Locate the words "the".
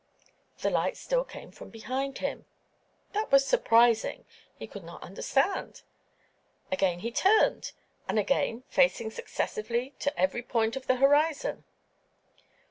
0.61-0.71, 10.87-10.95